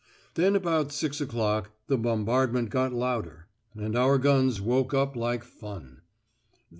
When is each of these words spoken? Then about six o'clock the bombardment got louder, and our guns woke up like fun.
Then 0.33 0.55
about 0.55 0.91
six 0.91 1.21
o'clock 1.21 1.69
the 1.85 1.95
bombardment 1.95 2.71
got 2.71 2.91
louder, 2.91 3.45
and 3.75 3.95
our 3.95 4.17
guns 4.17 4.59
woke 4.59 4.95
up 4.95 5.15
like 5.15 5.43
fun. 5.43 6.01